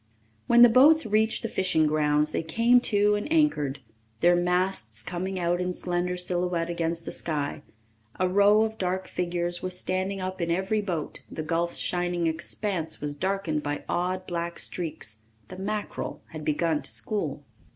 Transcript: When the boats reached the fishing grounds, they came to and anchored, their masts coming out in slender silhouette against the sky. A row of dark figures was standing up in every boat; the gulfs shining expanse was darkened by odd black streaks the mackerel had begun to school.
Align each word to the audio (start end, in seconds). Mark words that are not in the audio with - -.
When 0.47 0.63
the 0.63 0.67
boats 0.67 1.05
reached 1.05 1.43
the 1.43 1.47
fishing 1.47 1.85
grounds, 1.85 2.31
they 2.31 2.41
came 2.41 2.79
to 2.79 3.13
and 3.13 3.31
anchored, 3.31 3.81
their 4.21 4.35
masts 4.35 5.03
coming 5.03 5.37
out 5.37 5.61
in 5.61 5.73
slender 5.73 6.17
silhouette 6.17 6.71
against 6.71 7.05
the 7.05 7.11
sky. 7.11 7.61
A 8.19 8.27
row 8.27 8.63
of 8.63 8.79
dark 8.79 9.07
figures 9.07 9.61
was 9.61 9.77
standing 9.77 10.19
up 10.19 10.41
in 10.41 10.49
every 10.49 10.81
boat; 10.81 11.21
the 11.29 11.43
gulfs 11.43 11.77
shining 11.77 12.25
expanse 12.25 12.99
was 12.99 13.13
darkened 13.13 13.61
by 13.61 13.83
odd 13.87 14.25
black 14.25 14.57
streaks 14.57 15.19
the 15.49 15.57
mackerel 15.59 16.23
had 16.29 16.43
begun 16.43 16.81
to 16.81 16.89
school. 16.89 17.45